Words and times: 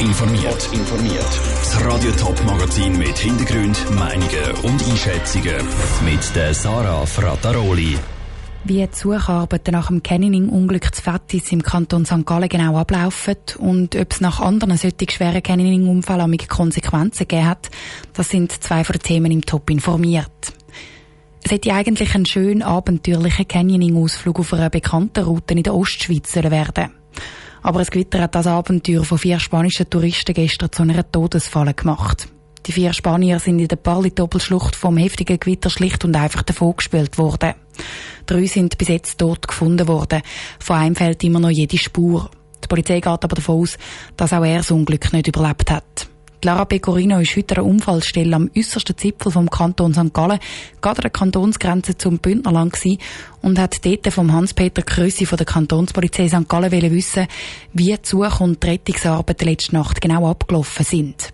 Informiert. 0.00 0.68
informiert. 0.72 1.40
Das 1.60 1.84
Radio 1.84 2.10
Top 2.12 2.44
Magazin 2.44 2.98
mit 2.98 3.16
Hintergrund, 3.16 3.90
Meinungen 3.96 4.50
und 4.62 4.82
Einschätzungen 4.88 5.66
mit 6.04 6.34
der 6.34 6.52
Sarah 6.52 7.06
Frataroli. 7.06 7.96
Wie 8.64 8.86
die 8.86 8.88
Sucharbeiten 8.92 9.72
nach 9.72 9.86
dem 9.86 10.02
Canyoning-Unglück 10.02 10.94
zu 10.94 11.00
Fettis 11.00 11.52
im 11.52 11.62
Kanton 11.62 12.04
St. 12.04 12.26
Gallen 12.26 12.48
genau 12.48 12.76
ablaufen 12.76 13.36
und 13.58 13.94
ob 13.94 14.12
es 14.12 14.20
nach 14.20 14.40
anderen 14.40 14.76
solchen 14.76 15.08
schweren 15.08 15.42
Canyoning-Unfällen 15.42 16.28
mit 16.28 16.48
Konsequenzen 16.48 17.28
gegeben 17.28 17.48
hat, 17.48 17.70
das 18.14 18.30
sind 18.30 18.52
zwei 18.52 18.82
von 18.82 18.94
den 18.94 19.02
Themen 19.02 19.32
im 19.32 19.46
Top 19.46 19.70
informiert. 19.70 20.54
Es 21.44 21.52
hätte 21.52 21.72
eigentlich 21.72 22.14
ein 22.14 22.26
schön 22.26 22.62
abenteuerlicher 22.62 23.44
Canyoning-Ausflug 23.44 24.40
auf 24.40 24.54
einer 24.54 24.70
bekannten 24.70 25.24
Route 25.24 25.54
in 25.54 25.62
der 25.62 25.74
Ostschweiz 25.74 26.34
werden 26.34 26.90
Aber 27.64 27.80
es 27.80 27.90
Gewitter 27.90 28.20
hat 28.20 28.34
das 28.34 28.46
Abenteuer 28.46 29.04
von 29.04 29.16
vier 29.16 29.40
spanischen 29.40 29.88
Touristen 29.88 30.34
gestern 30.34 30.70
zu 30.70 30.82
einer 30.82 31.10
Todesfalle 31.10 31.72
gemacht. 31.72 32.28
Die 32.66 32.72
vier 32.72 32.92
Spanier 32.92 33.38
sind 33.38 33.58
in 33.58 33.68
der 33.68 33.76
Parli-Doppelschlucht 33.76 34.76
vom 34.76 34.98
heftigen 34.98 35.40
Gewitter 35.40 35.70
schlicht 35.70 36.04
und 36.04 36.14
einfach 36.14 36.42
davongespielt 36.42 37.16
worden. 37.16 37.54
Drei 38.26 38.44
sind 38.44 38.76
bis 38.76 38.88
jetzt 38.88 39.18
tot 39.18 39.48
gefunden 39.48 39.88
worden. 39.88 40.20
Von 40.58 40.76
einem 40.76 40.94
fehlt 40.94 41.24
immer 41.24 41.40
noch 41.40 41.48
jede 41.48 41.78
Spur. 41.78 42.30
Die 42.62 42.68
Polizei 42.68 42.96
geht 42.96 43.06
aber 43.06 43.28
davon 43.28 43.62
aus, 43.62 43.78
dass 44.14 44.34
auch 44.34 44.44
er 44.44 44.58
das 44.58 44.70
Unglück 44.70 45.10
nicht 45.14 45.28
überlebt 45.28 45.70
hat. 45.70 46.08
Lara 46.44 46.66
Pecorino 46.66 47.20
ist 47.20 47.36
heute 47.36 47.56
an 47.56 47.64
Unfallstelle 47.64 48.36
am 48.36 48.50
äußersten 48.54 48.98
Zipfel 48.98 49.32
vom 49.32 49.48
Kanton 49.48 49.94
St. 49.94 50.12
Gallen, 50.12 50.38
gerade 50.82 50.98
an 50.98 51.02
der 51.02 51.10
Kantonsgrenze 51.10 51.96
zum 51.96 52.18
Bündnerland 52.18 52.74
gewesen 52.74 52.98
und 53.40 53.58
hat 53.58 53.84
dort 53.84 54.12
vom 54.12 54.30
Hans-Peter 54.30 54.82
Krösi 54.82 55.24
von 55.24 55.38
der 55.38 55.46
Kantonspolizei 55.46 56.28
St. 56.28 56.46
Gallen 56.46 56.70
wissen, 56.70 57.28
wie 57.72 57.96
die 57.96 57.98
Such- 58.02 58.40
und 58.40 58.62
Rettungsarbeiten 58.62 59.48
letzte 59.48 59.74
Nacht 59.74 60.02
genau 60.02 60.28
abgelaufen 60.28 60.84
sind. 60.84 61.32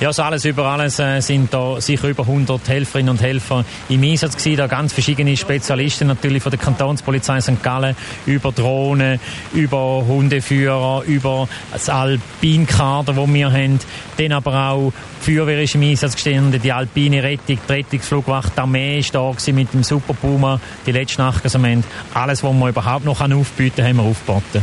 Ja, 0.00 0.12
so 0.12 0.22
alles 0.22 0.44
über 0.44 0.66
alles 0.66 0.98
äh, 0.98 1.20
sind 1.20 1.54
da 1.54 1.80
sicher 1.80 2.08
über 2.08 2.24
100 2.24 2.68
Helferinnen 2.68 3.10
und 3.10 3.22
Helfer 3.22 3.64
im 3.88 4.02
Einsatz 4.02 4.36
gewesen. 4.36 4.58
Da 4.58 4.66
ganz 4.66 4.92
verschiedene 4.92 5.36
Spezialisten 5.36 6.06
natürlich 6.06 6.42
von 6.42 6.50
der 6.50 6.58
Kantonspolizei 6.58 7.40
St. 7.40 7.62
Gallen 7.62 7.96
über 8.26 8.52
Drohnen, 8.52 9.18
über 9.54 10.04
Hundeführer, 10.06 11.02
über 11.06 11.48
das 11.72 11.88
Alpinkader, 11.88 13.14
das 13.14 13.28
wir 13.32 13.52
haben. 13.52 13.78
Dann 14.18 14.32
aber 14.32 14.70
auch 14.70 14.92
die 15.26 15.32
Feuerwehr 15.32 15.62
ist 15.62 15.74
im 15.74 15.82
Einsatz 15.82 16.14
gestanden, 16.14 16.60
die 16.60 16.72
alpine 16.72 17.22
Rettung, 17.22 17.58
die 17.68 17.72
Rettungsflugwacht, 17.72 18.52
die 18.56 18.60
Armee 18.60 18.98
ist 18.98 19.14
da 19.14 19.32
mit 19.52 19.72
dem 19.72 19.82
Super 19.82 20.60
die 20.86 20.92
letzten 20.92 21.22
Nachgasament. 21.22 21.84
Alles, 22.14 22.42
was 22.42 22.52
man 22.54 22.68
überhaupt 22.68 23.04
noch 23.04 23.20
aufbieten 23.20 23.76
kann, 23.76 23.86
haben 23.86 23.96
wir 23.96 24.04
aufgeboten. 24.04 24.62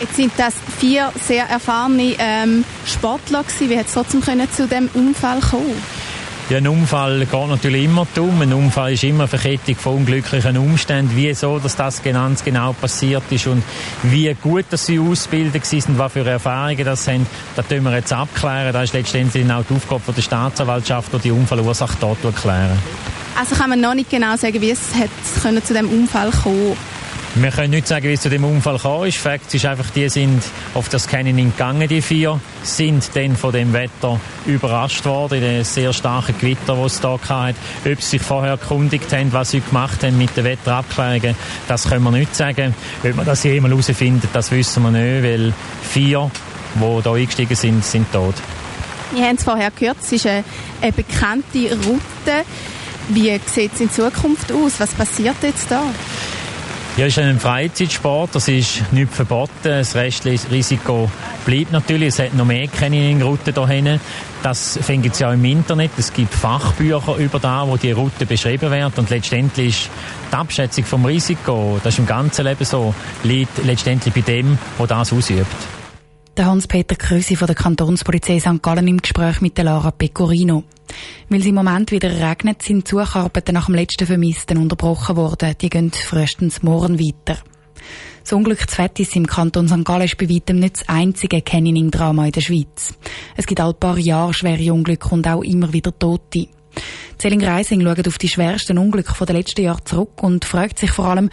Jetzt 0.00 0.16
sind 0.16 0.32
das 0.38 0.54
vier 0.78 1.12
sehr 1.26 1.44
erfahrene 1.44 2.14
ähm, 2.18 2.64
Sportler 2.86 3.42
gewesen. 3.42 3.68
Wie 3.68 3.78
hat 3.78 3.86
es 3.86 3.92
trotzdem 3.92 4.22
können 4.22 4.50
zu 4.50 4.66
dem 4.66 4.88
Unfall 4.94 5.40
kommen? 5.40 5.74
Ja, 6.48 6.56
ein 6.56 6.66
Unfall 6.66 7.20
geht 7.20 7.48
natürlich 7.48 7.84
immer 7.84 8.06
dumm. 8.14 8.40
Ein 8.40 8.52
Unfall 8.54 8.94
ist 8.94 9.04
immer 9.04 9.20
eine 9.20 9.28
Verkettung 9.28 9.76
von 9.76 9.96
unglücklichen 9.98 10.56
Umständen. 10.56 11.12
Wieso, 11.14 11.58
dass 11.58 11.76
das 11.76 12.02
ganz 12.02 12.42
genau 12.42 12.72
passiert 12.72 13.22
ist 13.30 13.46
und 13.46 13.62
wie 14.02 14.34
gut 14.42 14.64
dass 14.70 14.86
sie 14.86 14.98
ausgebildet 14.98 15.66
sind, 15.66 15.96
was 15.96 16.12
für 16.12 16.26
Erfahrungen 16.26 16.84
das 16.84 17.06
haben, 17.06 17.26
das 17.54 17.68
tun 17.68 17.84
wir 17.84 17.94
jetzt 17.94 18.12
abklären. 18.12 18.72
Das 18.72 18.84
ist 18.84 18.94
letztendlich 18.94 19.48
auch 19.52 19.64
die 19.68 19.74
Aufgabe 19.74 20.12
der 20.12 20.22
Staatsanwaltschaft, 20.22 21.12
die 21.12 21.18
die 21.18 21.30
Unfallursache 21.30 21.96
dort 22.00 22.18
klären. 22.36 22.78
Also 23.38 23.54
kann 23.54 23.70
man 23.70 23.80
noch 23.80 23.94
nicht 23.94 24.10
genau 24.10 24.34
sagen, 24.36 24.60
wie 24.60 24.70
es 24.70 24.80
hat 24.94 25.64
zu 25.64 25.72
dem 25.74 25.88
Unfall 25.88 26.30
kommen 26.30 26.76
wir 27.36 27.50
können 27.50 27.70
nicht 27.70 27.86
sagen, 27.86 28.08
wie 28.08 28.12
es 28.12 28.22
zu 28.22 28.28
dem 28.28 28.44
Unfall 28.44 28.78
kam. 28.78 29.04
ist. 29.04 29.18
Fakt 29.18 29.54
ist 29.54 29.64
einfach, 29.64 29.88
die 29.90 30.08
sind 30.08 30.42
auf 30.74 30.88
das 30.88 31.06
Canyoning 31.06 31.52
gegangen, 31.52 31.88
die 31.88 32.02
vier, 32.02 32.40
sind 32.62 33.08
dann 33.14 33.36
von 33.36 33.52
dem 33.52 33.72
Wetter 33.72 34.18
überrascht 34.46 35.04
worden, 35.04 35.34
in 35.34 35.40
dem 35.42 35.64
sehr 35.64 35.92
starken 35.92 36.34
Gewitter, 36.40 36.74
das 36.74 36.94
es 36.94 37.00
da 37.00 37.18
hatte. 37.28 37.54
Ob 37.84 38.02
sie 38.02 38.18
sich 38.18 38.22
vorher 38.22 38.52
erkundigt 38.52 39.12
haben, 39.12 39.32
was 39.32 39.50
sie 39.50 39.60
gemacht 39.60 40.02
haben 40.02 40.18
mit 40.18 40.36
den 40.36 40.44
Wetterabklärungen, 40.44 41.36
das 41.68 41.88
können 41.88 42.02
wir 42.02 42.10
nicht 42.10 42.34
sagen. 42.34 42.74
Ob 43.04 43.14
man 43.14 43.26
das 43.26 43.44
jemals 43.44 43.72
herausfindet, 43.72 44.30
das 44.32 44.50
wissen 44.50 44.82
wir 44.82 44.90
nicht, 44.90 45.22
weil 45.22 45.52
vier, 45.82 46.30
die 46.74 46.80
hier 46.80 47.12
eingestiegen 47.12 47.54
sind, 47.54 47.84
sind 47.84 48.12
tot. 48.12 48.34
Wir 49.12 49.24
haben 49.24 49.36
es 49.36 49.44
vorher 49.44 49.70
gehört, 49.70 49.98
es 50.02 50.12
ist 50.12 50.26
eine, 50.26 50.44
eine 50.80 50.92
bekannte 50.92 51.76
Route. 51.86 52.44
Wie 53.08 53.40
sieht 53.46 53.72
es 53.74 53.80
in 53.80 53.90
Zukunft 53.90 54.52
aus? 54.52 54.78
Was 54.78 54.90
passiert 54.94 55.36
jetzt 55.42 55.70
da? 55.70 55.82
Ja, 57.00 57.06
es 57.06 57.16
ist 57.16 57.24
ein 57.24 57.40
Freizeitsport, 57.40 58.34
das 58.34 58.46
ist 58.48 58.92
nicht 58.92 59.10
verboten. 59.10 59.52
Das 59.62 59.94
restliche 59.94 60.50
Risiko 60.50 61.10
bleibt 61.46 61.72
natürlich. 61.72 62.08
Es 62.08 62.18
hat 62.18 62.34
noch 62.34 62.44
mehr 62.44 62.66
Canyoning-Routen 62.66 63.54
hierhin. 63.54 63.98
Das 64.42 64.78
findet 64.82 65.14
es 65.14 65.20
ja 65.20 65.32
im 65.32 65.42
Internet. 65.42 65.92
Es 65.96 66.12
gibt 66.12 66.34
Fachbücher 66.34 67.16
über 67.16 67.38
da, 67.38 67.66
wo 67.66 67.78
die 67.78 67.92
Route 67.92 68.26
beschrieben 68.26 68.70
werden. 68.70 68.92
Und 68.98 69.08
letztendlich 69.08 69.68
ist 69.68 69.90
die 70.30 70.36
Abschätzung 70.36 70.84
vom 70.84 71.06
Risiko, 71.06 71.80
das 71.82 71.94
ist 71.94 72.00
im 72.00 72.06
ganzen 72.06 72.44
Leben 72.44 72.66
so, 72.66 72.94
liegt 73.22 73.64
letztendlich 73.64 74.12
bei 74.12 74.20
dem, 74.20 74.58
der 74.78 74.86
das 74.86 75.10
ausübt. 75.10 75.46
Der 76.36 76.44
Hans-Peter 76.44 76.96
Krüsi 76.96 77.34
von 77.34 77.46
der 77.46 77.56
Kantonspolizei 77.56 78.40
St. 78.40 78.62
Gallen 78.62 78.86
im 78.86 78.98
Gespräch 78.98 79.40
mit 79.40 79.56
der 79.56 79.64
Lara 79.64 79.90
Pecorino. 79.90 80.64
Weil 81.28 81.40
es 81.40 81.46
im 81.46 81.54
Moment 81.54 81.90
wieder 81.92 82.10
regnet, 82.10 82.62
sind 82.62 82.86
die 82.86 82.90
Sucharbeiten 82.90 83.54
nach 83.54 83.66
dem 83.66 83.74
letzten 83.74 84.06
Vermissten 84.06 84.58
unterbrochen 84.58 85.16
worden. 85.16 85.54
Die 85.60 85.70
gehen 85.70 85.92
frühestens 85.92 86.62
morgen 86.62 86.98
weiter. 86.98 87.38
Das 88.22 88.32
Unglück 88.32 88.68
zu 88.68 88.76
Fettis 88.76 89.16
im 89.16 89.26
Kanton 89.26 89.68
St. 89.68 89.84
Gallen 89.84 90.04
ist 90.04 90.18
bei 90.18 90.28
weitem 90.28 90.58
nicht 90.58 90.76
das 90.76 90.88
einzige 90.88 91.40
Canyoning-Drama 91.40 92.26
in 92.26 92.32
der 92.32 92.40
Schweiz. 92.40 92.94
Es 93.36 93.46
gibt 93.46 93.60
all 93.60 93.74
paar 93.74 93.98
Jahre 93.98 94.34
schwere 94.34 94.72
Unglücke 94.72 95.08
und 95.08 95.26
auch 95.26 95.42
immer 95.42 95.72
wieder 95.72 95.98
Tote. 95.98 96.48
Zelling 97.18 97.44
Reising 97.44 97.82
schaut 97.82 98.06
auf 98.06 98.18
die 98.18 98.28
schwersten 98.28 98.78
Unglücke 98.78 99.12
der 99.24 99.36
letzten 99.36 99.62
Jahre 99.62 99.84
zurück 99.84 100.22
und 100.22 100.44
fragt 100.44 100.78
sich 100.78 100.90
vor 100.90 101.06
allem, 101.06 101.30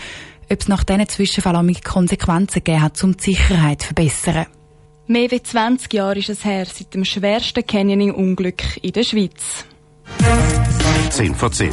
ob 0.49 0.59
es 0.59 0.67
nach 0.67 0.83
diesen 0.83 1.07
Zwischenfällen 1.07 1.81
Konsequenzen 1.83 2.63
gegeben 2.63 2.81
hat, 2.81 3.03
um 3.03 3.15
die 3.15 3.23
Sicherheit 3.23 3.81
zu 3.81 3.87
verbessern. 3.87 4.47
Mehr 5.09 5.31
als 5.31 5.43
20 5.43 5.93
Jahre 5.93 6.19
ist 6.19 6.27
es 6.27 6.43
her 6.43 6.65
seit 6.65 6.93
dem 6.93 7.05
schwersten 7.05 7.65
Canyoning-Unglück 7.65 8.61
in 8.81 8.91
der 8.91 9.03
Schweiz. 9.03 9.63
10 11.11 11.33
vor 11.33 11.49
10. 11.49 11.71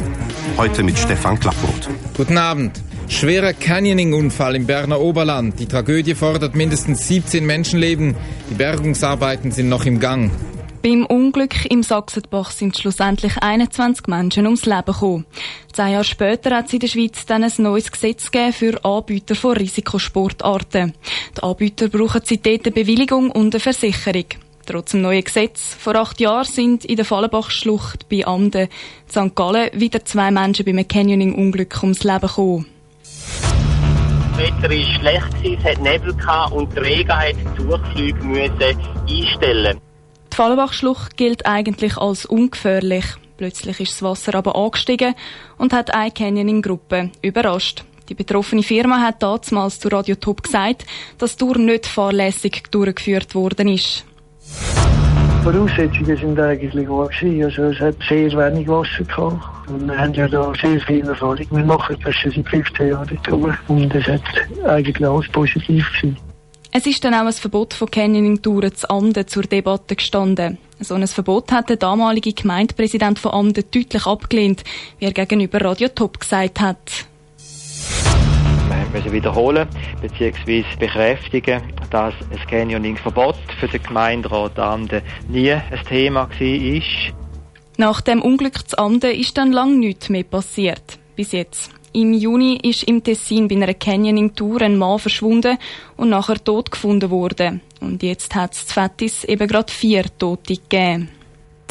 Heute 0.55 0.83
mit 0.83 0.97
Stefan 0.97 1.37
Klapproth. 1.37 1.89
Guten 2.15 2.37
Abend. 2.37 2.81
Schwerer 3.09 3.51
Canyoning-Unfall 3.51 4.55
im 4.55 4.65
Berner 4.65 5.01
Oberland. 5.01 5.59
Die 5.59 5.65
Tragödie 5.65 6.15
fordert 6.15 6.55
mindestens 6.55 7.09
17 7.09 7.45
Menschenleben. 7.45 8.15
Die 8.49 8.53
Bergungsarbeiten 8.53 9.51
sind 9.51 9.67
noch 9.67 9.85
im 9.85 9.99
Gang. 9.99 10.31
Beim 10.85 11.07
Unglück 11.07 11.65
im 11.71 11.81
Sachsenbach 11.81 12.51
sind 12.51 12.77
schlussendlich 12.77 13.41
21 13.41 14.05
Menschen 14.05 14.45
ums 14.45 14.67
Leben 14.67 14.85
gekommen. 14.85 15.25
Zehn 15.73 15.93
Jahre 15.93 16.03
später 16.03 16.55
hat 16.55 16.67
es 16.67 16.73
in 16.73 16.79
der 16.79 16.87
Schweiz 16.89 17.25
dann 17.25 17.43
ein 17.43 17.51
neues 17.57 17.91
Gesetz 17.91 18.29
gegeben 18.29 18.53
für 18.53 18.85
Anbieter 18.85 19.33
von 19.33 19.57
Risikosportarten. 19.57 20.93
Die 21.35 21.41
Anbieter 21.41 21.89
brauchen 21.89 22.21
seitdem 22.23 22.59
eine 22.63 22.71
Bewilligung 22.71 23.31
und 23.31 23.55
eine 23.55 23.59
Versicherung. 23.59 24.25
Trotz 24.67 24.91
dem 24.91 25.01
neuen 25.01 25.23
Gesetz, 25.23 25.73
vor 25.73 25.95
acht 25.95 26.19
Jahren 26.19 26.45
sind 26.45 26.85
in 26.85 26.97
der 26.97 27.05
Fallenbachschlucht 27.05 28.07
bei 28.07 28.23
Amden, 28.27 28.67
St. 29.09 29.33
Gallen, 29.33 29.71
wieder 29.73 30.05
zwei 30.05 30.29
Menschen 30.29 30.65
beim 30.65 30.87
Canyoning-Unglück 30.87 31.81
ums 31.81 32.03
Leben 32.03 32.27
gekommen. 32.27 32.67
Das 33.01 34.37
Wetter 34.37 34.69
war 34.69 34.99
schlecht, 34.99 35.35
es 35.43 35.63
hat 35.63 35.81
Nebel 35.81 36.15
und 36.51 36.75
der 36.75 36.83
Regen 36.83 37.55
musste 37.55 37.63
Durchflüge 37.63 38.77
einstellen. 39.09 39.79
Die 40.35 40.41
Fallenbachschlucht 40.41 41.15
gilt 41.15 41.45
eigentlich 41.45 41.95
als 41.95 42.25
ungefährlich. 42.25 43.05
Plötzlich 43.37 43.79
ist 43.79 43.93
das 43.93 44.01
Wasser 44.01 44.35
aber 44.35 44.57
angestiegen 44.57 45.15
und 45.57 45.71
hat 45.71 45.95
eine 45.95 46.11
Canyoning-Gruppe 46.11 47.11
überrascht. 47.21 47.85
Die 48.09 48.15
betroffene 48.15 48.61
Firma 48.61 48.99
hat 48.99 49.23
damals 49.23 49.79
zu 49.79 49.87
Radio 49.87 50.15
Top 50.15 50.43
gesagt, 50.43 50.85
dass 51.19 51.37
die 51.37 51.45
Tour 51.45 51.57
nicht 51.57 51.85
fahrlässig 51.85 52.63
durchgeführt 52.69 53.33
worden 53.33 53.69
ist. 53.69 54.03
Die 54.41 55.43
Voraussetzungen 55.45 56.17
sind 56.17 56.37
eigentlich 56.37 56.85
gut 56.85 57.13
Also 57.23 57.63
es 57.63 57.79
hat 57.79 57.95
sehr 58.09 58.29
wenig 58.33 58.67
Wasser 58.67 59.05
gehabt. 59.05 59.69
Und 59.69 59.87
wir 59.87 59.97
haben 59.97 60.13
ja 60.15 60.27
da 60.27 60.51
sehr 60.61 60.81
viel 60.81 61.07
Erfahrung. 61.07 61.47
Wir 61.49 61.63
machen 61.63 61.95
das 62.03 62.13
schon 62.13 62.31
seit 62.31 62.49
15 62.49 62.89
Jahren 62.89 63.19
Und 63.69 63.95
es 63.95 64.05
hat 64.05 64.21
eigentlich 64.65 65.07
alles 65.07 65.29
positiv 65.29 65.89
gewesen. 65.93 66.34
Es 66.77 66.85
ist 66.85 67.05
dann 67.05 67.13
auch 67.13 67.25
ein 67.25 67.31
Verbot 67.31 67.73
von 67.73 67.89
Canyoning-Touren 67.89 68.75
zu 68.75 68.89
Amden 68.89 69.25
zur 69.29 69.43
Debatte 69.43 69.95
gestanden. 69.95 70.57
So 70.81 70.95
ein 70.95 71.07
Verbot 71.07 71.49
hat 71.53 71.69
der 71.69 71.77
damalige 71.77 72.33
Gemeindepräsident 72.33 73.17
von 73.17 73.31
Amden 73.31 73.63
deutlich 73.73 74.05
abgelehnt, 74.05 74.65
wie 74.99 75.05
er 75.05 75.13
gegenüber 75.13 75.61
Radio 75.61 75.87
Top 75.87 76.19
gesagt 76.19 76.59
hat. 76.59 77.05
Wir 78.67 78.89
müssen 78.91 79.13
wiederholen 79.13 79.69
bzw. 80.01 80.65
bekräftigen, 80.77 81.61
dass 81.91 82.13
ein 82.29 82.45
Canyoning-Verbot 82.49 83.37
für 83.57 83.69
den 83.69 83.81
Gemeinderat 83.81 84.59
Amden 84.59 85.01
nie 85.29 85.53
ein 85.53 85.63
Thema 85.87 86.27
war. 86.29 86.81
Nach 87.77 88.01
dem 88.01 88.21
Unglück 88.21 88.67
zu 88.67 88.77
Amden 88.77 89.15
ist 89.15 89.37
dann 89.37 89.53
lang 89.53 89.79
nichts 89.79 90.09
mehr 90.09 90.23
passiert. 90.23 90.99
Bis 91.15 91.31
jetzt. 91.31 91.71
Im 91.95 92.11
Juni 92.11 92.59
ist 92.61 92.83
im 92.83 93.01
Tessin 93.01 93.47
bei 93.47 93.55
einer 93.55 93.73
Canyoning-Tour 93.73 94.63
ein 94.63 94.77
Mann 94.77 94.99
verschwunden 94.99 95.57
und 95.95 96.09
nachher 96.09 96.43
tot 96.43 96.69
gefunden 96.69 97.09
worden. 97.09 97.61
Und 97.79 98.03
jetzt 98.03 98.35
hat 98.35 98.51
es 98.51 98.63
Fettis 98.63 99.23
eben 99.23 99.47
gerade 99.47 99.71
vier 99.71 100.03
Tote 100.17 100.55
gegeben. 100.55 101.07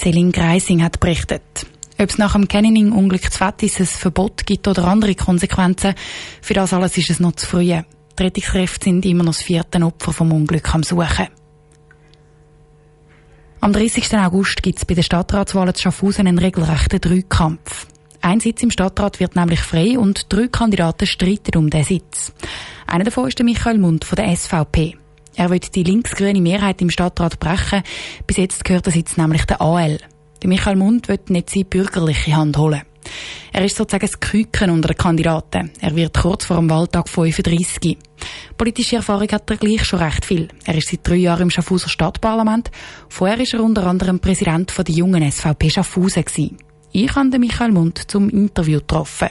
Celine 0.01 0.31
Greising 0.33 0.83
hat 0.83 0.99
berichtet. 0.99 1.43
Ob 1.99 2.09
es 2.09 2.17
nach 2.17 2.33
dem 2.33 2.49
Canyoning-Unglück 2.49 3.31
zu 3.31 3.37
Fettis 3.37 3.79
ein 3.79 3.85
Verbot 3.85 4.47
gibt 4.47 4.67
oder 4.67 4.85
andere 4.87 5.15
Konsequenzen, 5.15 5.95
für 6.41 6.55
das 6.55 6.73
alles 6.73 6.97
ist 6.97 7.11
es 7.11 7.21
noch 7.21 7.33
zu 7.33 7.47
früh. 7.47 7.83
Die 8.19 8.23
Rettungskräfte 8.23 8.85
sind 8.85 9.05
immer 9.05 9.25
noch 9.25 9.35
das 9.35 9.43
vierte 9.43 9.83
Opfer 9.83 10.15
vom 10.15 10.33
Unglück 10.33 10.75
am 10.75 10.83
Suchen. 10.85 11.29
Am 13.61 13.75
30. 13.75 14.17
August 14.17 14.63
gibt 14.63 14.79
es 14.79 14.87
bei 14.87 14.95
den 14.95 15.05
Stadtratswahlen 15.05 15.75
zu 15.75 15.83
Schaffhausen 15.83 16.27
einen 16.27 16.39
regelrechten 16.39 16.99
Dreikampf. 16.99 17.89
Ein 18.25 18.41
Sitz 18.41 18.63
im 18.63 18.71
Stadtrat 18.71 19.21
wird 19.21 19.37
nämlich 19.37 19.61
frei 19.61 19.99
und 19.99 20.33
drei 20.33 20.49
Kandidaten 20.49 21.07
streiten 21.07 21.59
um 21.59 21.69
den 21.69 21.85
Sitz. 21.85 22.33
Einer 22.87 23.05
davon 23.05 23.29
ist 23.29 23.39
der 23.39 23.45
Michael 23.45 23.77
Mund 23.77 24.07
von 24.07 24.17
der 24.17 24.35
SVP. 24.35 24.97
Er 25.37 25.51
will 25.51 25.59
die 25.59 25.83
linksgrüne 25.83 26.41
Mehrheit 26.41 26.81
im 26.81 26.89
Stadtrat 26.89 27.39
brechen. 27.39 27.83
Bis 28.27 28.39
jetzt 28.39 28.65
gehört 28.65 28.87
der 28.87 28.95
Sitz 28.95 29.19
nämlich 29.19 29.45
der 29.45 29.61
AL. 29.61 29.99
Der 30.43 30.49
Michael 30.49 30.77
Mund 30.77 31.09
wird 31.09 31.29
nicht 31.29 31.51
seine 31.51 31.67
bürgerliche 31.67 32.35
Hand 32.35 32.57
holen. 32.57 32.81
Er 33.53 33.63
ist 33.63 33.77
sozusagen 33.77 34.07
das 34.07 34.19
Küken 34.19 34.71
unter 34.71 34.89
den 34.89 34.97
Kandidaten. 34.97 35.71
Er 35.83 35.95
wird 35.95 36.19
kurz 36.19 36.47
vor 36.47 36.57
dem 36.57 36.71
Wahltag 36.71 37.11
35. 37.11 37.99
Politische 38.57 38.97
Erfahrung 38.97 39.29
hat 39.29 39.51
er 39.51 39.59
gleich 39.59 39.85
schon 39.85 39.99
recht 39.99 40.25
viel. 40.25 40.49
Er 40.65 40.75
ist 40.77 40.89
seit 40.89 41.07
drei 41.07 41.17
Jahren 41.17 41.43
im 41.43 41.51
Schaffhauser 41.51 41.91
Stadtparlament. 41.91 42.71
Vorher 43.11 43.39
ist 43.39 43.53
er 43.53 43.63
unter 43.63 43.87
anderem 43.87 44.19
Präsident 44.19 44.73
der 44.79 44.95
jungen 44.95 45.31
SVP 45.31 45.69
Schaffhausen 45.69 46.25
gewesen. 46.25 46.57
Ich 46.97 47.13
habe 47.17 47.41
Michael 47.41 47.73
Mund 47.73 48.09
zum 48.09 48.29
Interview 48.31 48.79
getroffen. 48.79 49.31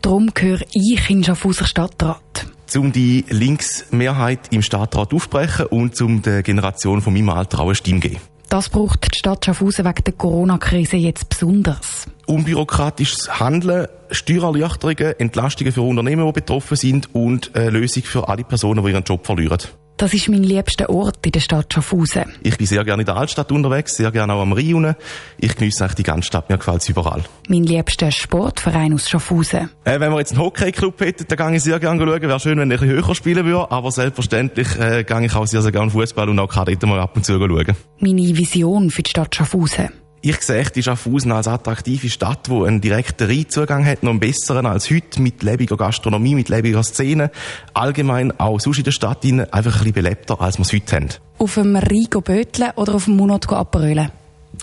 Darum 0.00 0.30
gehöre 0.32 0.60
ich 0.72 1.10
in 1.10 1.24
Schaffhauser 1.24 1.66
Stadtrat 1.66 2.46
um 2.76 2.92
die 2.92 3.24
Linksmehrheit 3.28 4.52
im 4.52 4.62
Stadtrat 4.62 5.12
aufbrechen 5.12 5.66
und 5.66 6.00
um 6.02 6.22
der 6.22 6.44
Generation 6.44 7.02
von 7.02 7.12
meinem 7.12 7.30
Alter 7.30 7.58
auch 7.58 7.64
eine 7.66 7.74
Stimme 7.74 7.98
geben. 7.98 8.18
Das 8.48 8.68
braucht 8.68 9.12
die 9.12 9.18
Stadt 9.18 9.44
Schaffhausen 9.44 9.84
wegen 9.84 10.04
der 10.04 10.12
Corona-Krise 10.12 10.98
jetzt 10.98 11.28
besonders. 11.28 12.06
Unbürokratisches 12.26 13.40
Handeln, 13.40 13.88
Steuererleichterungen, 14.12 15.18
Entlastungen 15.18 15.72
für 15.72 15.82
Unternehmen, 15.82 16.24
die 16.24 16.32
betroffen 16.32 16.76
sind 16.76 17.12
und 17.12 17.50
eine 17.56 17.70
Lösung 17.70 18.04
für 18.04 18.28
alle 18.28 18.44
Personen, 18.44 18.84
die 18.84 18.92
ihren 18.92 19.02
Job 19.02 19.26
verlieren. 19.26 19.58
Das 20.00 20.14
ist 20.14 20.30
mein 20.30 20.42
liebster 20.42 20.88
Ort 20.88 21.26
in 21.26 21.32
der 21.32 21.40
Stadt 21.40 21.74
Schaffhausen. 21.74 22.24
Ich 22.42 22.56
bin 22.56 22.66
sehr 22.66 22.82
gerne 22.84 23.02
in 23.02 23.06
der 23.06 23.18
Altstadt 23.18 23.52
unterwegs, 23.52 23.96
sehr 23.96 24.10
gerne 24.10 24.32
auch 24.32 24.40
am 24.40 24.54
Rhein. 24.54 24.96
Ich 25.36 25.54
genieße 25.54 25.84
eigentlich 25.84 25.96
die 25.96 26.02
ganze 26.04 26.26
Stadt, 26.26 26.48
mir 26.48 26.56
gefällt 26.56 26.80
es 26.80 26.88
überall. 26.88 27.22
Mein 27.48 27.64
liebster 27.64 28.10
Sportverein 28.10 28.94
aus 28.94 29.10
Schaffhausen. 29.10 29.68
Äh, 29.84 30.00
wenn 30.00 30.10
wir 30.10 30.18
jetzt 30.20 30.32
einen 30.32 30.40
Hockeyclub 30.40 30.98
hätten, 31.02 31.26
dann 31.28 31.48
gehe 31.48 31.56
ich 31.58 31.62
sehr 31.64 31.78
gerne 31.78 32.00
schauen. 32.00 32.22
Wäre 32.22 32.40
schön, 32.40 32.58
wenn 32.58 32.70
ich 32.70 32.80
ein 32.80 32.88
bisschen 32.88 33.04
höher 33.04 33.14
spielen 33.14 33.44
würde, 33.44 33.70
aber 33.70 33.90
selbstverständlich 33.90 34.68
äh, 34.78 35.04
gehe 35.04 35.26
ich 35.26 35.34
auch 35.34 35.46
sehr, 35.46 35.60
sehr 35.60 35.70
gerne 35.70 35.90
Fußball 35.90 36.30
und 36.30 36.38
auch 36.38 36.48
Kadette 36.48 36.86
mal 36.86 36.98
ab 36.98 37.14
und 37.14 37.26
zu 37.26 37.38
schauen. 37.38 37.76
Meine 37.98 38.22
Vision 38.22 38.88
für 38.88 39.02
die 39.02 39.10
Stadt 39.10 39.36
Schaffhausen. 39.36 39.90
Ich 40.22 40.42
sehe 40.42 40.64
die 40.64 40.82
Schaffhausen 40.82 41.32
als 41.32 41.48
attraktive 41.48 42.10
Stadt, 42.10 42.46
die 42.48 42.52
einen 42.52 42.82
direkten 42.82 43.26
Reinzugang 43.26 43.86
hat, 43.86 44.02
noch 44.02 44.10
einen 44.10 44.20
besseren 44.20 44.66
als 44.66 44.90
heute, 44.90 45.22
mit 45.22 45.42
lebiger 45.42 45.78
Gastronomie, 45.78 46.34
mit 46.34 46.50
lebiger 46.50 46.82
Szene. 46.82 47.30
Allgemein 47.72 48.38
auch 48.38 48.60
sonst 48.60 48.78
in 48.78 48.84
der 48.84 48.90
Stadt 48.90 49.24
einfach 49.24 49.54
ein 49.54 49.62
bisschen 49.62 49.92
belebter, 49.92 50.38
als 50.38 50.58
wir 50.58 50.64
es 50.64 50.74
heute 50.74 50.96
haben. 50.96 51.08
Auf 51.38 51.54
dem 51.54 51.74
Rigo 51.74 52.20
böteln 52.20 52.72
oder 52.76 52.96
auf 52.96 53.06
dem 53.06 53.16
Monat 53.16 53.50
abrollen? 53.50 54.10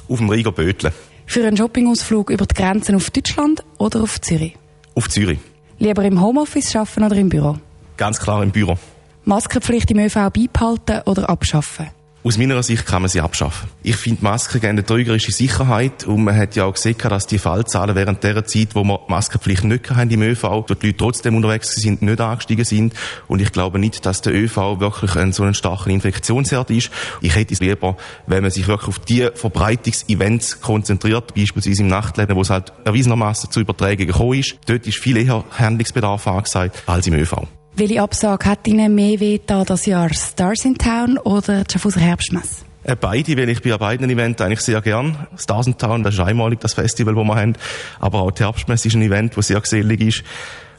Auf 0.07 0.19
dem 0.19 0.29
Rigo 0.29 0.51
böteln. 0.51 0.93
Für 1.25 1.47
einen 1.47 1.57
Shoppingausflug 1.57 2.29
über 2.29 2.45
die 2.45 2.53
Grenzen 2.53 2.95
auf 2.95 3.09
Deutschland 3.09 3.63
oder 3.79 4.03
auf 4.03 4.21
Zürich? 4.21 4.55
Auf 4.93 5.09
Zürich. 5.09 5.39
Lieber 5.79 6.03
im 6.03 6.21
Homeoffice 6.21 6.75
arbeiten 6.75 7.03
oder 7.03 7.15
im 7.15 7.29
Büro? 7.29 7.57
Ganz 7.97 8.19
klar 8.19 8.43
im 8.43 8.51
Büro. 8.51 8.77
Maskenpflicht 9.25 9.89
im 9.89 9.97
ÖV 9.97 10.29
beibehalten 10.29 11.01
oder 11.05 11.27
abschaffen? 11.27 11.87
Aus 12.23 12.37
meiner 12.37 12.61
Sicht 12.63 12.85
kann 12.85 13.03
man 13.03 13.09
sie 13.09 13.21
abschaffen. 13.21 13.69
Ich 13.83 13.95
finde, 13.95 14.23
Masken 14.23 14.59
geben 14.59 14.71
eine 14.71 14.85
trügerische 14.85 15.31
Sicherheit 15.31 16.03
und 16.03 16.23
man 16.23 16.35
hat 16.35 16.55
ja 16.55 16.65
auch 16.65 16.73
gesehen, 16.73 16.97
dass 16.97 17.27
die 17.27 17.37
Fallzahlen 17.37 17.95
während 17.95 18.23
der 18.23 18.43
Zeit, 18.43 18.69
wo 18.73 18.83
wir 18.83 18.99
Maskenpflicht 19.07 19.63
nicht 19.63 19.91
haben 19.91 20.09
im 20.09 20.23
ÖV, 20.23 20.41
dort 20.41 20.81
die 20.81 20.87
Leute 20.87 20.97
trotzdem 20.97 21.35
unterwegs 21.35 21.71
sind, 21.75 22.01
nicht 22.01 22.19
angestiegen 22.19 22.65
sind. 22.65 22.93
Und 23.27 23.41
ich 23.41 23.51
glaube 23.51 23.79
nicht, 23.79 24.05
dass 24.05 24.21
der 24.21 24.33
ÖV 24.33 24.79
wirklich 24.79 25.15
ein 25.15 25.31
so 25.31 25.43
ein 25.43 25.53
starker 25.53 25.89
Infektionsherd 25.89 26.69
ist. 26.71 26.89
Ich 27.21 27.35
hätte 27.35 27.53
es 27.53 27.59
lieber, 27.59 27.95
wenn 28.25 28.41
man 28.41 28.51
sich 28.51 28.67
wirklich 28.67 28.89
auf 28.89 28.99
die 28.99 29.29
Verbreitungsevents 29.33 30.59
konzentriert, 30.59 31.33
beispielsweise 31.35 31.83
im 31.83 31.87
Nachtleben, 31.87 32.35
wo 32.35 32.41
es 32.41 32.49
halt 32.49 32.73
erwiesenermaßen 32.83 33.51
zu 33.51 33.61
Übertragungen 33.61 34.07
gekommen 34.07 34.39
ist. 34.39 34.57
Dort 34.65 34.87
ist 34.87 34.97
viel 34.97 35.17
eher 35.17 35.45
Handlungsbedarf 35.51 36.27
angesagt 36.27 36.83
als 36.87 37.07
im 37.07 37.13
ÖV. 37.13 37.47
Welche 37.79 38.01
Absage 38.01 38.49
hat 38.49 38.67
Ihnen 38.67 38.95
mehr 38.95 39.19
weh 39.19 39.39
das 39.45 39.85
Jahr? 39.85 40.11
Stars 40.11 40.65
in 40.65 40.79
Town 40.79 41.19
oder 41.19 41.63
die 41.63 41.71
Schaffhauser 41.71 41.99
Herbstmesse? 41.99 42.65
Äh, 42.83 42.95
beide, 42.99 43.37
weil 43.37 43.49
ich 43.49 43.61
bei 43.61 43.77
beiden 43.77 44.09
Events 44.09 44.41
eigentlich 44.41 44.61
sehr 44.61 44.81
gern. 44.81 45.27
Stars 45.37 45.67
in 45.67 45.77
Town, 45.77 46.01
das 46.01 46.15
ist 46.15 46.19
einmalig 46.19 46.59
das 46.59 46.73
Festival, 46.73 47.13
das 47.13 47.23
wir 47.23 47.35
haben. 47.35 47.53
Aber 47.99 48.21
auch 48.23 48.31
die 48.31 48.41
Herbstmesse 48.41 48.87
ist 48.87 48.95
ein 48.95 49.03
Event, 49.03 49.37
das 49.37 49.45
sehr 49.45 49.61
gesellig 49.61 50.01
ist. 50.01 50.23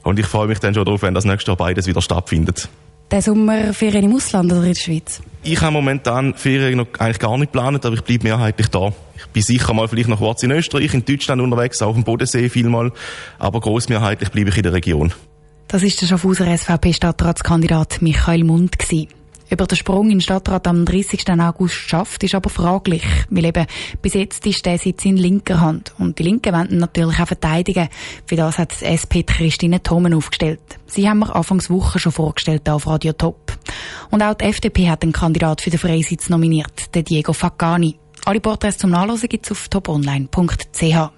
Und 0.03 0.19
ich 0.19 0.27
freue 0.27 0.49
mich 0.49 0.59
dann 0.59 0.75
schon 0.75 0.85
darauf, 0.85 1.03
wenn 1.03 1.15
das 1.15 1.25
nächste 1.25 1.53
Jahr 1.53 1.57
beides 1.57 1.87
wieder 1.87 2.03
stattfindet. 2.03 2.69
Der 3.13 3.23
Sommer 3.23 3.73
Ferien 3.75 4.07
im 4.07 4.17
Ausland 4.17 4.51
oder 4.51 4.63
in 4.63 4.75
der 4.75 4.81
Schweiz? 4.81 5.21
Ich 5.45 5.61
habe 5.61 5.75
momentan 5.75 6.35
Ferien 6.35 6.79
noch 6.79 6.89
eigentlich 6.99 7.21
gar 7.21 7.39
nicht 7.39 7.53
geplant, 7.53 7.87
aber 7.87 7.95
ich 7.95 8.03
bleibe 8.03 8.25
mehrheitlich 8.25 8.67
da. 8.71 8.93
Ich 9.17 9.27
bin 9.29 9.43
sicher 9.45 9.73
mal 9.73 9.87
vielleicht 9.87 10.09
noch 10.09 10.19
kurz 10.19 10.43
in 10.43 10.51
Österreich, 10.51 10.93
in 10.95 11.05
Deutschland 11.05 11.41
unterwegs, 11.43 11.81
auch 11.81 11.95
dem 11.95 12.03
Bodensee 12.03 12.49
vielmal. 12.49 12.91
Aber 13.39 13.61
großmehrheitlich 13.61 14.31
bleibe 14.31 14.51
ich 14.51 14.57
in 14.57 14.65
der 14.65 14.73
Region. 14.73 15.13
Das 15.71 15.83
ist 15.83 16.01
der 16.01 16.07
Schaffhauser 16.07 16.47
SVP-Stadtratskandidat 16.57 18.01
Michael 18.01 18.43
Mund 18.43 18.79
gewesen. 18.79 19.09
Über 19.51 19.67
den 19.67 19.77
Sprung 19.77 20.07
in 20.07 20.13
den 20.13 20.21
Stadtrat 20.23 20.67
am 20.67 20.87
30. 20.87 21.29
August 21.31 21.75
schafft, 21.75 22.25
ist 22.25 22.35
aber 22.35 22.49
fraglich. 22.49 23.05
Weil 23.29 23.45
eben 23.45 23.67
bis 24.01 24.15
jetzt 24.15 24.47
ist 24.47 24.65
der 24.65 24.79
Sitz 24.79 25.05
in 25.05 25.19
linker 25.19 25.61
Hand. 25.61 25.93
Und 25.99 26.19
die 26.19 26.23
Linken 26.23 26.55
wollen 26.55 26.79
natürlich 26.79 27.21
auch 27.21 27.27
verteidigen. 27.27 27.91
Für 28.25 28.37
das 28.37 28.57
hat 28.57 28.81
die 28.81 28.87
SP 28.89 29.25
Christine 29.25 29.83
Thomen 29.83 30.15
aufgestellt. 30.15 30.61
Sie 30.87 31.07
haben 31.07 31.19
wir 31.19 31.37
Anfangs 31.37 31.69
Woche 31.69 31.99
schon 31.99 32.13
vorgestellt 32.13 32.67
auf 32.71 32.87
Radio 32.87 33.13
Top. 33.13 33.53
Und 34.11 34.23
auch 34.23 34.35
die 34.35 34.47
FDP 34.47 34.89
hat 34.89 35.03
einen 35.03 35.13
Kandidat 35.13 35.61
für 35.61 35.71
den 35.71 35.79
Freisitz 35.79 36.31
nominiert, 36.31 36.95
den 36.95 37.05
Diego 37.05 37.35
Faccani. 37.35 37.99
Alle 38.25 38.41
Porträts 38.41 38.79
zum 38.79 38.89
Nachlesen 38.91 39.29
gibt's 39.29 39.53
auf 39.53 39.69
toponline.ch. 39.69 41.18